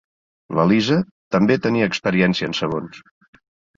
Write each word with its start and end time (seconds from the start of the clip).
La 0.59 0.63
Lisa 0.69 0.97
també 1.37 1.57
tenia 1.67 1.91
experiència 1.93 2.51
en 2.51 2.59
sabons. 2.61 3.03